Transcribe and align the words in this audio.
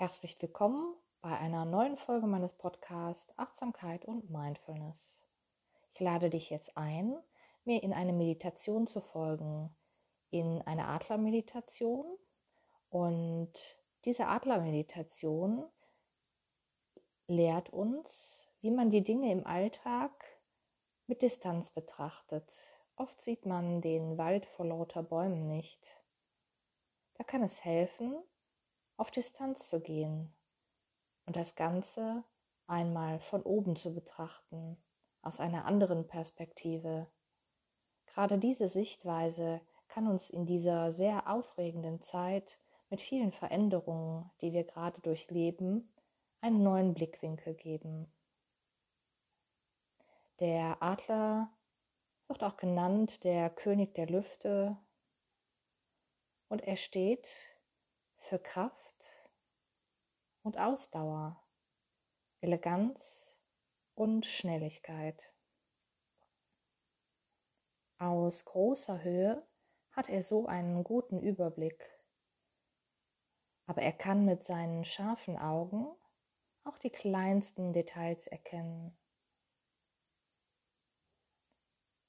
Herzlich 0.00 0.40
willkommen 0.40 0.94
bei 1.22 1.36
einer 1.36 1.64
neuen 1.64 1.96
Folge 1.96 2.28
meines 2.28 2.52
Podcasts 2.52 3.36
Achtsamkeit 3.36 4.04
und 4.04 4.30
Mindfulness. 4.30 5.26
Ich 5.92 5.98
lade 5.98 6.30
dich 6.30 6.50
jetzt 6.50 6.76
ein, 6.76 7.18
mir 7.64 7.82
in 7.82 7.92
eine 7.92 8.12
Meditation 8.12 8.86
zu 8.86 9.00
folgen, 9.00 9.76
in 10.30 10.62
eine 10.62 10.86
Adlermeditation. 10.86 12.16
Und 12.90 13.50
diese 14.04 14.28
Adlermeditation 14.28 15.68
lehrt 17.26 17.70
uns, 17.70 18.46
wie 18.60 18.70
man 18.70 18.90
die 18.90 19.02
Dinge 19.02 19.32
im 19.32 19.44
Alltag 19.48 20.12
mit 21.08 21.22
Distanz 21.22 21.72
betrachtet. 21.72 22.48
Oft 22.94 23.20
sieht 23.20 23.46
man 23.46 23.80
den 23.80 24.16
Wald 24.16 24.46
vor 24.46 24.66
lauter 24.66 25.02
Bäumen 25.02 25.48
nicht. 25.48 25.84
Da 27.14 27.24
kann 27.24 27.42
es 27.42 27.64
helfen, 27.64 28.22
auf 28.98 29.10
Distanz 29.10 29.68
zu 29.68 29.80
gehen 29.80 30.30
und 31.24 31.36
das 31.36 31.54
Ganze 31.54 32.24
einmal 32.66 33.20
von 33.20 33.42
oben 33.42 33.76
zu 33.76 33.94
betrachten, 33.94 34.76
aus 35.22 35.40
einer 35.40 35.64
anderen 35.64 36.06
Perspektive. 36.06 37.06
Gerade 38.06 38.38
diese 38.38 38.68
Sichtweise 38.68 39.60
kann 39.86 40.06
uns 40.06 40.28
in 40.28 40.44
dieser 40.44 40.92
sehr 40.92 41.28
aufregenden 41.28 42.02
Zeit 42.02 42.58
mit 42.90 43.00
vielen 43.00 43.32
Veränderungen, 43.32 44.30
die 44.40 44.52
wir 44.52 44.64
gerade 44.64 45.00
durchleben, 45.00 45.92
einen 46.40 46.62
neuen 46.62 46.94
Blickwinkel 46.94 47.54
geben. 47.54 48.12
Der 50.40 50.82
Adler 50.82 51.50
wird 52.28 52.42
auch 52.44 52.56
genannt 52.56 53.24
der 53.24 53.50
König 53.50 53.94
der 53.94 54.06
Lüfte 54.06 54.76
und 56.48 56.62
er 56.62 56.76
steht 56.76 57.28
für 58.18 58.38
Kraft, 58.38 58.87
und 60.48 60.56
Ausdauer, 60.56 61.44
Eleganz 62.40 63.36
und 63.94 64.24
Schnelligkeit. 64.24 65.30
Aus 67.98 68.46
großer 68.46 69.04
Höhe 69.04 69.46
hat 69.90 70.08
er 70.08 70.22
so 70.22 70.46
einen 70.46 70.84
guten 70.84 71.20
Überblick, 71.20 71.84
aber 73.66 73.82
er 73.82 73.92
kann 73.92 74.24
mit 74.24 74.42
seinen 74.42 74.86
scharfen 74.86 75.36
Augen 75.36 75.86
auch 76.64 76.78
die 76.78 76.88
kleinsten 76.88 77.74
Details 77.74 78.26
erkennen. 78.26 78.96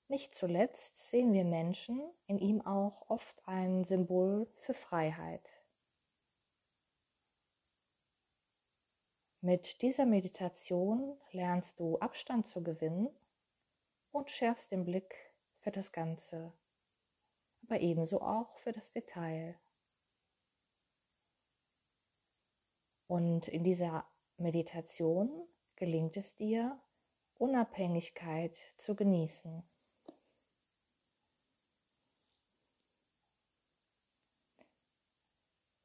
Nicht 0.07 0.33
zuletzt 0.33 0.97
sehen 1.09 1.33
wir 1.33 1.43
Menschen 1.43 2.09
in 2.25 2.39
ihm 2.39 2.65
auch 2.65 3.09
oft 3.09 3.45
ein 3.49 3.83
Symbol 3.83 4.49
für 4.55 4.73
Freiheit. 4.73 5.58
Mit 9.41 9.81
dieser 9.81 10.05
Meditation 10.05 11.17
lernst 11.31 11.79
du 11.79 11.97
Abstand 11.99 12.45
zu 12.45 12.61
gewinnen 12.61 13.09
und 14.11 14.29
schärfst 14.29 14.69
den 14.69 14.83
Blick 14.83 15.15
für 15.59 15.71
das 15.71 15.93
Ganze, 15.93 16.51
aber 17.63 17.79
ebenso 17.79 18.21
auch 18.21 18.57
für 18.57 18.73
das 18.73 18.91
Detail. 18.91 19.57
Und 23.07 23.47
in 23.47 23.63
dieser 23.63 24.05
Meditation 24.35 25.47
gelingt 25.77 26.17
es 26.17 26.35
dir, 26.35 26.77
Unabhängigkeit 27.35 28.57
zu 28.75 28.93
genießen. 28.93 29.63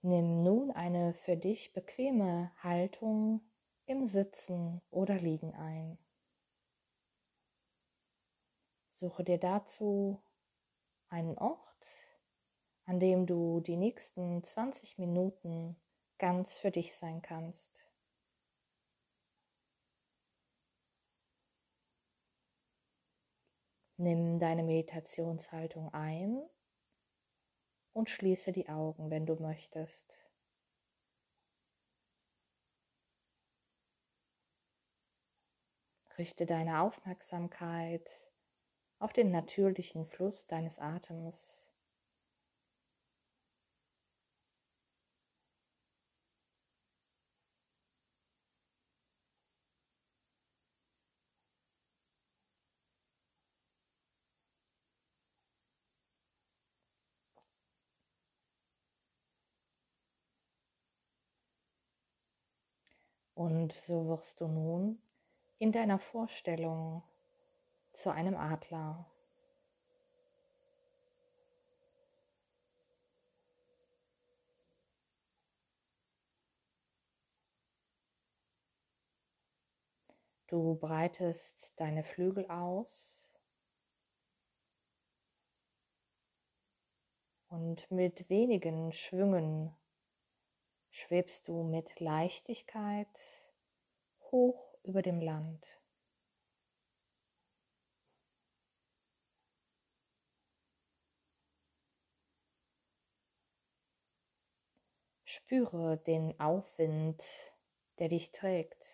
Nimm 0.07 0.43
nun 0.43 0.71
eine 0.71 1.15
für 1.15 1.35
dich 1.35 1.73
bequeme 1.73 2.53
Haltung 2.63 3.41
im 3.87 4.05
Sitzen 4.05 4.83
oder 4.91 5.15
Liegen 5.15 5.55
ein. 5.55 5.97
Suche 8.91 9.25
dir 9.25 9.39
dazu 9.39 10.23
einen 11.09 11.39
Ort, 11.39 11.87
an 12.85 13.01
dem 13.01 13.25
du 13.25 13.61
die 13.61 13.79
nächsten 13.79 14.45
20 14.45 14.99
Minuten 14.99 15.75
ganz 16.19 16.59
für 16.59 16.71
dich 16.71 16.95
sein 16.95 17.23
kannst. 17.23 17.89
Nimm 23.97 24.39
deine 24.39 24.65
Meditationshaltung 24.65 25.95
ein 25.95 26.47
und 27.95 28.11
schließe 28.11 28.53
die 28.53 28.69
Augen, 28.69 29.11
wenn 29.11 29.25
du 29.25 29.37
möchtest. 29.37 30.29
Richte 36.19 36.45
deine 36.47 36.81
Aufmerksamkeit 36.83 38.09
auf 38.99 39.13
den 39.13 39.31
natürlichen 39.31 40.07
Fluss 40.07 40.47
deines 40.47 40.79
Atems. 40.79 41.64
Und 63.35 63.73
so 63.73 64.07
wirst 64.07 64.41
du 64.41 64.47
nun 64.47 65.03
in 65.59 65.73
deiner 65.73 65.99
Vorstellung 65.99 67.03
zu 67.93 68.11
einem 68.11 68.37
Adler. 68.37 69.07
Du 80.47 80.77
breitest 80.77 81.73
deine 81.77 82.05
Flügel 82.05 82.49
aus 82.49 83.35
und 87.49 87.91
mit 87.91 88.29
wenigen 88.29 88.93
Schwüngen 88.93 89.75
schwebst 90.95 91.49
du 91.49 91.65
mit 91.65 91.99
Leichtigkeit 91.99 93.09
hoch 94.31 94.79
über 94.85 95.03
dem 95.03 95.21
Land. 95.21 95.67
Spüre 105.25 105.99
den 105.99 106.39
Aufwind, 106.39 107.25
der 107.99 108.09
dich 108.09 108.31
trägt. 108.31 108.87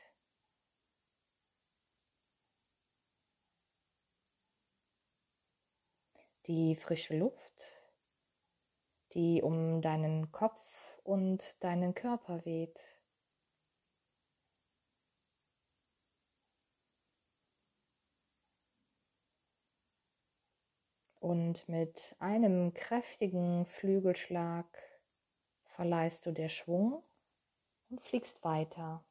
Die 6.47 6.77
frische 6.77 7.15
Luft, 7.15 7.91
die 9.12 9.43
um 9.43 9.83
deinen 9.83 10.33
Kopf 10.33 10.69
und 11.05 11.62
deinen 11.62 11.94
Körper 11.94 12.44
weht. 12.44 12.78
Und 21.21 21.69
mit 21.69 22.16
einem 22.19 22.72
kräftigen 22.72 23.66
Flügelschlag 23.66 24.66
verleihst 25.65 26.25
du 26.27 26.33
der 26.33 26.49
Schwung 26.49 27.03
und 27.91 28.00
fliegst 28.00 28.42
weiter. 28.42 29.04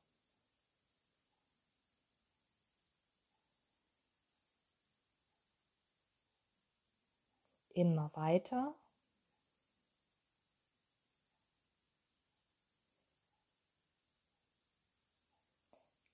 Immer 7.69 8.11
weiter 8.15 8.75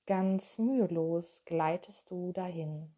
Ganz 0.08 0.58
mühelos 0.58 1.44
gleitest 1.46 2.10
du 2.10 2.32
dahin. 2.32 2.96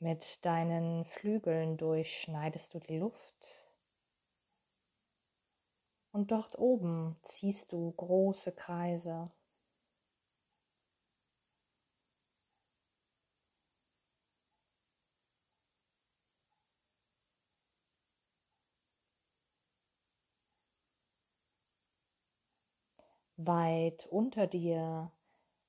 Mit 0.00 0.44
deinen 0.44 1.04
Flügeln 1.04 1.76
durchschneidest 1.76 2.74
du 2.74 2.80
die 2.80 2.98
Luft 2.98 3.72
und 6.12 6.32
dort 6.32 6.58
oben 6.58 7.16
ziehst 7.22 7.72
du 7.72 7.92
große 7.92 8.52
Kreise. 8.52 9.30
Weit 23.40 24.04
unter 24.10 24.48
dir 24.48 25.12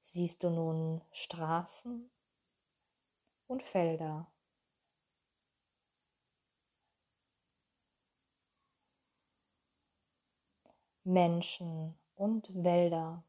siehst 0.01 0.42
du 0.42 0.50
nun 0.50 1.04
Straßen 1.12 2.10
und 3.45 3.62
Felder. 3.62 4.25
Menschen 11.04 11.94
und 12.16 12.50
Wälder. 12.56 13.24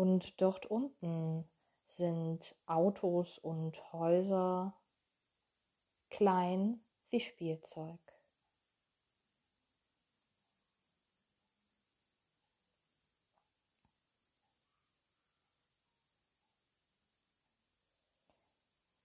Und 0.00 0.40
dort 0.40 0.64
unten 0.64 1.46
sind 1.86 2.56
Autos 2.64 3.36
und 3.36 3.92
Häuser 3.92 4.74
klein 6.08 6.82
wie 7.10 7.20
Spielzeug. 7.20 8.00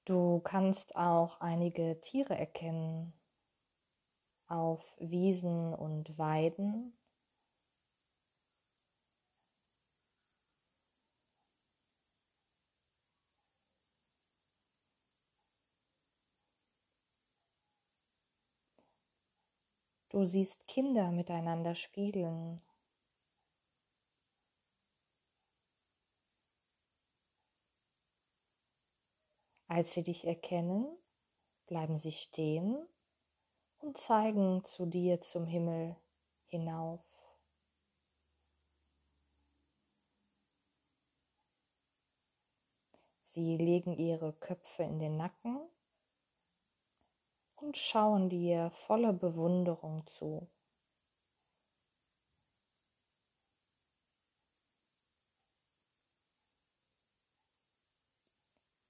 Du 0.06 0.40
kannst 0.40 0.96
auch 0.96 1.42
einige 1.42 2.00
Tiere 2.00 2.38
erkennen 2.38 3.12
auf 4.48 4.96
Wiesen 5.00 5.74
und 5.74 6.18
Weiden 6.18 6.98
Du 20.16 20.24
siehst 20.24 20.66
Kinder 20.70 21.12
miteinander 21.12 21.76
spielen. 21.76 22.62
Als 29.68 29.92
sie 29.92 30.04
dich 30.04 30.26
erkennen, 30.26 30.88
bleiben 31.68 31.98
sie 31.98 32.14
stehen 32.14 32.88
und 33.80 33.98
zeigen 33.98 34.64
zu 34.64 34.86
dir 34.86 35.20
zum 35.20 35.48
Himmel 35.48 35.98
hinauf. 36.46 37.02
Sie 43.24 43.58
legen 43.58 43.98
ihre 43.98 44.32
Köpfe 44.32 44.84
in 44.84 45.00
den 45.00 45.18
Nacken 45.18 45.60
und 47.56 47.78
schauen 47.78 48.30
dir 48.30 48.70
voller 48.72 49.14
Bewunderung 49.14 50.06
zu. 50.08 50.48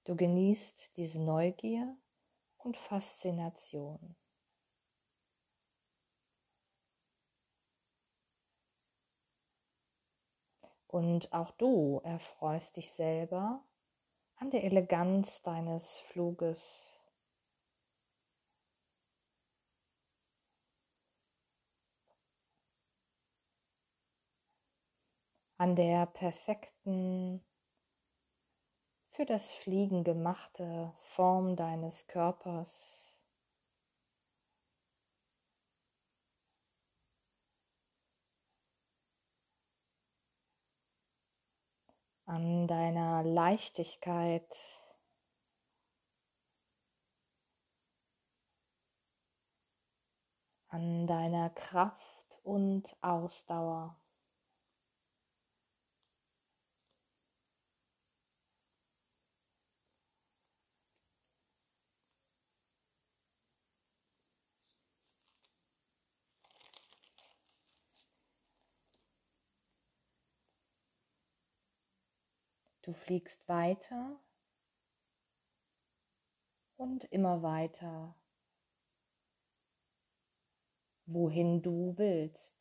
Du 0.04 0.14
genießt 0.14 0.96
diese 0.96 1.20
Neugier 1.20 1.96
und 2.58 2.76
Faszination. 2.76 4.14
Und 10.86 11.32
auch 11.32 11.50
du 11.50 12.00
erfreust 12.04 12.76
dich 12.76 12.92
selber 12.92 13.64
an 14.36 14.50
der 14.50 14.62
Eleganz 14.62 15.42
deines 15.42 15.98
Fluges 15.98 16.95
an 25.58 25.74
der 25.76 26.06
perfekten, 26.06 27.42
für 29.08 29.24
das 29.24 29.54
Fliegen 29.54 30.04
gemachte 30.04 30.92
Form 31.00 31.56
deines 31.56 32.06
Körpers. 32.06 33.06
an 42.26 42.66
deiner 42.66 43.22
Leichtigkeit, 43.22 44.44
an 50.68 51.06
deiner 51.06 51.50
Kraft 51.50 52.40
und 52.42 52.96
Ausdauer. 53.00 53.96
Du 72.86 72.92
fliegst 72.92 73.48
weiter 73.48 74.20
und 76.76 77.02
immer 77.06 77.42
weiter, 77.42 78.14
wohin 81.06 81.62
du 81.62 81.94
willst. 81.96 82.54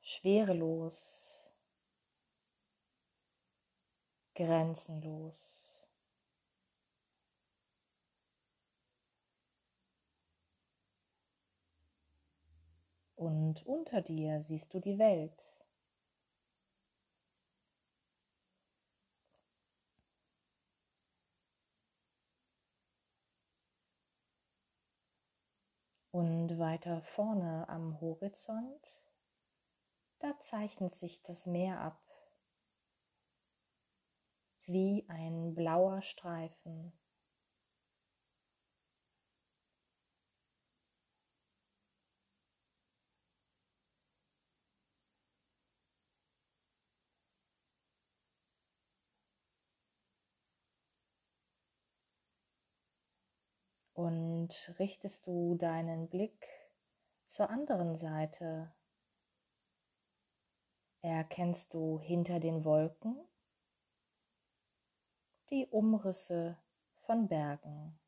Schwerelos, 0.00 1.52
grenzenlos. 4.36 5.59
Und 13.30 13.64
unter 13.64 14.02
dir 14.02 14.42
siehst 14.42 14.74
du 14.74 14.80
die 14.80 14.98
Welt. 14.98 15.44
Und 26.10 26.58
weiter 26.58 27.00
vorne 27.02 27.68
am 27.68 28.00
Horizont, 28.00 28.92
da 30.18 30.36
zeichnet 30.40 30.96
sich 30.96 31.22
das 31.22 31.46
Meer 31.46 31.78
ab, 31.78 32.02
wie 34.64 35.04
ein 35.08 35.54
blauer 35.54 36.02
Streifen. 36.02 36.99
Und 54.00 54.72
richtest 54.78 55.26
du 55.26 55.56
deinen 55.56 56.08
Blick 56.08 56.48
zur 57.26 57.50
anderen 57.50 57.98
Seite, 57.98 58.72
erkennst 61.02 61.74
du 61.74 62.00
hinter 62.00 62.40
den 62.40 62.64
Wolken 62.64 63.14
die 65.50 65.66
Umrisse 65.66 66.56
von 67.04 67.28
Bergen. 67.28 68.00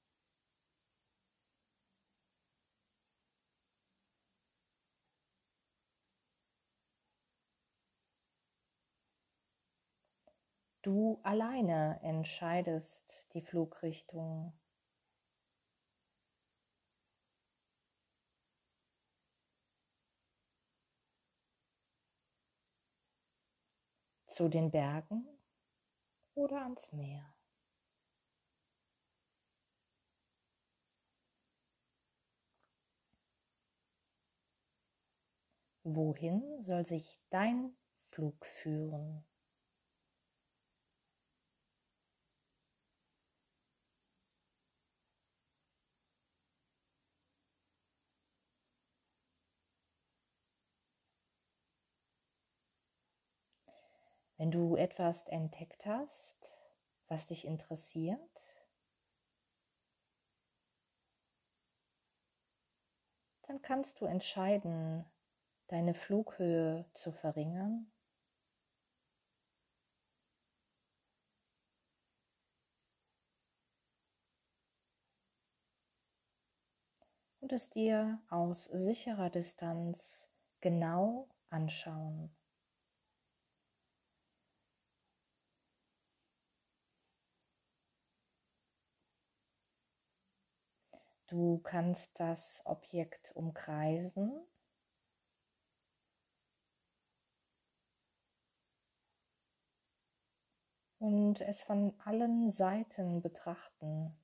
Du 10.80 11.20
alleine 11.22 12.00
entscheidest 12.02 13.26
die 13.34 13.42
Flugrichtung. 13.42 14.54
Zu 24.32 24.48
den 24.48 24.70
Bergen 24.70 25.26
oder 26.34 26.62
ans 26.62 26.92
Meer. 26.92 27.32
wohin 35.84 36.62
soll 36.62 36.86
sich 36.86 37.20
dein 37.30 37.76
Flug 38.10 38.44
führen? 38.46 39.24
Wenn 54.42 54.50
du 54.50 54.74
etwas 54.74 55.28
entdeckt 55.28 55.86
hast, 55.86 56.34
was 57.06 57.26
dich 57.26 57.46
interessiert, 57.46 58.18
dann 63.42 63.62
kannst 63.62 64.00
du 64.00 64.04
entscheiden, 64.04 65.04
deine 65.68 65.94
Flughöhe 65.94 66.86
zu 66.92 67.12
verringern. 67.12 67.92
Und 77.38 77.52
es 77.52 77.70
dir 77.70 78.20
aus 78.28 78.64
sicherer 78.64 79.30
Distanz 79.30 80.28
genau 80.60 81.28
anschauen. 81.48 82.34
Du 91.32 91.60
kannst 91.62 92.10
das 92.20 92.60
Objekt 92.66 93.34
umkreisen. 93.34 94.46
Und 100.98 101.40
es 101.40 101.62
von 101.62 101.94
allen 102.04 102.50
Seiten 102.50 103.22
betrachten. 103.22 104.14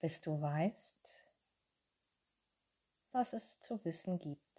bis 0.00 0.20
du 0.22 0.40
weißt, 0.40 0.96
was 3.12 3.34
es 3.34 3.60
zu 3.60 3.84
wissen 3.84 4.18
gibt. 4.18 4.49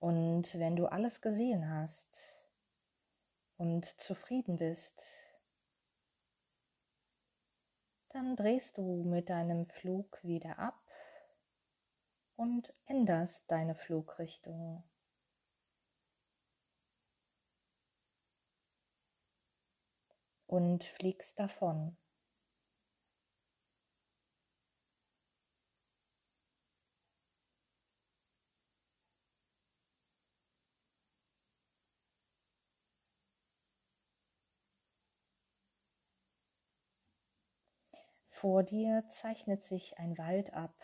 Und 0.00 0.58
wenn 0.58 0.76
du 0.76 0.86
alles 0.86 1.20
gesehen 1.20 1.68
hast 1.70 2.08
und 3.58 3.84
zufrieden 4.00 4.56
bist, 4.56 5.02
dann 8.08 8.34
drehst 8.34 8.78
du 8.78 9.04
mit 9.04 9.28
deinem 9.28 9.66
Flug 9.66 10.18
wieder 10.24 10.58
ab 10.58 10.82
und 12.36 12.72
änderst 12.86 13.44
deine 13.50 13.74
Flugrichtung. 13.74 14.82
Und 20.46 20.82
fliegst 20.82 21.38
davon. 21.38 21.99
Vor 38.40 38.62
dir 38.62 39.04
zeichnet 39.10 39.62
sich 39.62 39.98
ein 39.98 40.16
Wald 40.16 40.54
ab. 40.54 40.74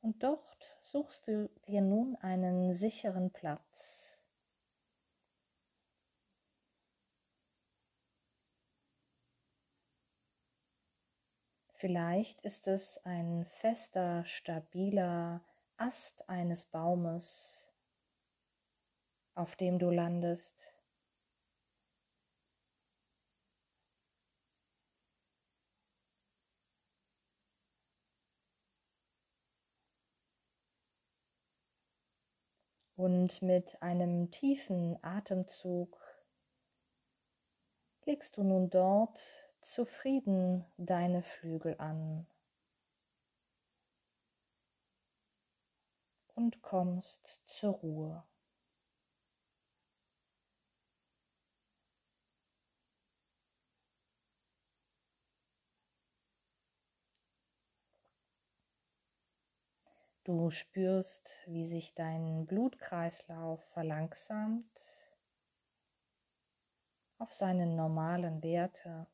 Und 0.00 0.24
dort 0.24 0.76
suchst 0.82 1.28
du 1.28 1.48
dir 1.68 1.82
nun 1.82 2.16
einen 2.16 2.72
sicheren 2.72 3.30
Platz. 3.30 4.18
Vielleicht 11.74 12.40
ist 12.40 12.66
es 12.66 12.98
ein 13.04 13.46
fester, 13.46 14.24
stabiler 14.24 15.44
Ast 15.76 16.28
eines 16.28 16.64
Baumes, 16.64 17.72
auf 19.36 19.54
dem 19.54 19.78
du 19.78 19.90
landest. 19.90 20.73
Und 32.96 33.42
mit 33.42 33.82
einem 33.82 34.30
tiefen 34.30 34.96
Atemzug 35.02 35.98
legst 38.04 38.36
du 38.36 38.44
nun 38.44 38.70
dort 38.70 39.20
zufrieden 39.60 40.64
deine 40.76 41.22
Flügel 41.22 41.74
an 41.78 42.26
und 46.34 46.62
kommst 46.62 47.40
zur 47.44 47.72
Ruhe. 47.72 48.24
Du 60.24 60.48
spürst, 60.48 61.30
wie 61.46 61.66
sich 61.66 61.94
dein 61.94 62.46
Blutkreislauf 62.46 63.62
verlangsamt 63.74 64.80
auf 67.18 67.30
seinen 67.34 67.76
normalen 67.76 68.42
Werte. 68.42 69.06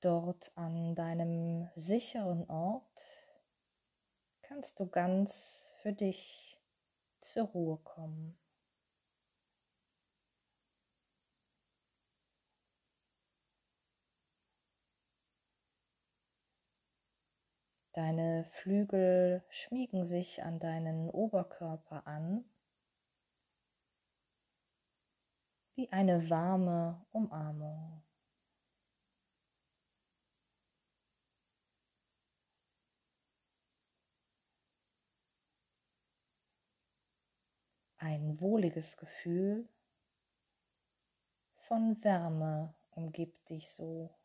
Dort 0.00 0.50
an 0.56 0.94
deinem 0.94 1.68
sicheren 1.74 2.48
Ort 2.48 3.02
kannst 4.40 4.80
du 4.80 4.86
ganz 4.86 5.70
für 5.82 5.92
dich 5.92 6.58
zur 7.20 7.44
Ruhe 7.44 7.76
kommen. 7.76 8.38
Deine 17.96 18.44
Flügel 18.44 19.42
schmiegen 19.48 20.04
sich 20.04 20.42
an 20.42 20.58
deinen 20.58 21.08
Oberkörper 21.08 22.06
an, 22.06 22.44
wie 25.76 25.90
eine 25.90 26.28
warme 26.28 27.06
Umarmung. 27.10 28.02
Ein 37.96 38.38
wohliges 38.42 38.98
Gefühl 38.98 39.70
von 41.54 42.04
Wärme 42.04 42.74
umgibt 42.90 43.48
dich 43.48 43.70
so. 43.70 44.15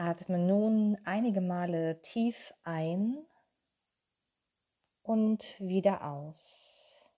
Atme 0.00 0.38
nun 0.38 0.96
einige 1.04 1.40
Male 1.40 2.00
tief 2.02 2.54
ein 2.62 3.18
und 5.02 5.58
wieder 5.58 6.08
aus. 6.08 7.10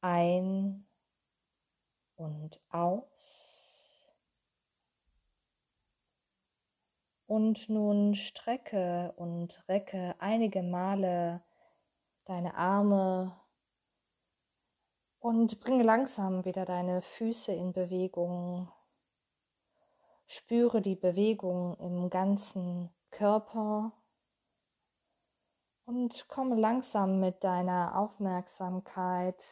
Ein 0.00 0.88
und 2.16 2.60
aus. 2.70 4.12
Und 7.26 7.68
nun 7.68 8.16
strecke 8.16 9.12
und 9.14 9.68
recke 9.68 10.16
einige 10.18 10.64
Male 10.64 11.44
deine 12.24 12.56
Arme 12.56 13.38
und 15.20 15.60
bringe 15.60 15.84
langsam 15.84 16.44
wieder 16.44 16.64
deine 16.64 17.02
Füße 17.02 17.52
in 17.52 17.72
Bewegung. 17.72 18.72
Spüre 20.30 20.82
die 20.82 20.94
Bewegung 20.94 21.74
im 21.78 22.10
ganzen 22.10 22.90
Körper 23.10 23.92
und 25.86 26.28
komme 26.28 26.54
langsam 26.54 27.18
mit 27.18 27.42
deiner 27.42 27.96
Aufmerksamkeit 27.96 29.42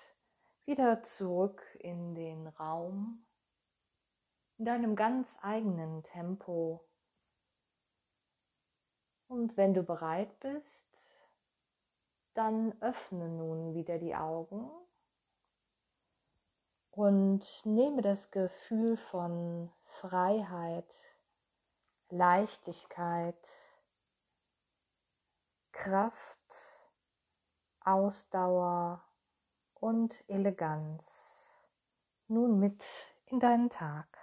wieder 0.66 1.02
zurück 1.02 1.62
in 1.80 2.14
den 2.14 2.46
Raum, 2.46 3.24
in 4.58 4.66
deinem 4.66 4.96
ganz 4.96 5.38
eigenen 5.40 6.02
Tempo. 6.02 6.86
Und 9.28 9.56
wenn 9.56 9.72
du 9.72 9.82
bereit 9.82 10.38
bist, 10.40 10.90
dann 12.34 12.78
öffne 12.82 13.30
nun 13.30 13.72
wieder 13.72 13.98
die 13.98 14.14
Augen 14.14 14.70
und 16.96 17.44
nehme 17.66 18.00
das 18.00 18.30
Gefühl 18.30 18.96
von 18.96 19.70
Freiheit, 19.84 20.90
Leichtigkeit, 22.08 23.36
Kraft, 25.72 26.40
Ausdauer 27.80 29.04
und 29.74 30.24
Eleganz 30.26 31.04
nun 32.28 32.58
mit 32.58 32.82
in 33.26 33.40
deinen 33.40 33.68
Tag. 33.68 34.15